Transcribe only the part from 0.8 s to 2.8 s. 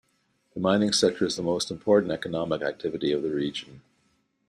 sector is the most important economic